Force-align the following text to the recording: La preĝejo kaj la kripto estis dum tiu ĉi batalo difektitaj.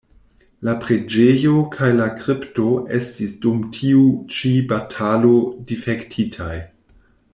La 0.67 0.73
preĝejo 0.85 1.51
kaj 1.75 1.89
la 1.97 2.07
kripto 2.21 2.65
estis 3.01 3.35
dum 3.45 3.61
tiu 3.77 4.01
ĉi 4.37 4.53
batalo 4.73 5.35
difektitaj. 5.73 6.53